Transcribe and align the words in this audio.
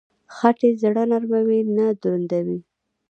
خټکی 0.35 0.69
زړه 0.81 1.03
نرموي، 1.11 1.59
نه 1.77 1.85
دروندوي. 2.01 2.59